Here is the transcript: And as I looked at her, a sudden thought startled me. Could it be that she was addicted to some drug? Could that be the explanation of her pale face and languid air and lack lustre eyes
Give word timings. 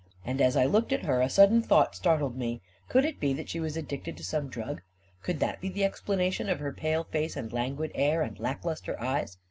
And 0.25 0.41
as 0.41 0.57
I 0.57 0.65
looked 0.65 0.91
at 0.91 1.03
her, 1.05 1.21
a 1.21 1.29
sudden 1.29 1.61
thought 1.61 1.95
startled 1.95 2.35
me. 2.35 2.59
Could 2.89 3.05
it 3.05 3.19
be 3.19 3.33
that 3.33 3.49
she 3.49 3.59
was 3.59 3.77
addicted 3.77 4.17
to 4.17 4.23
some 4.23 4.47
drug? 4.49 4.81
Could 5.21 5.39
that 5.41 5.61
be 5.61 5.69
the 5.69 5.83
explanation 5.85 6.49
of 6.49 6.59
her 6.59 6.73
pale 6.73 7.03
face 7.03 7.37
and 7.37 7.53
languid 7.53 7.91
air 7.93 8.23
and 8.23 8.39
lack 8.39 8.65
lustre 8.65 8.99
eyes 8.99 9.37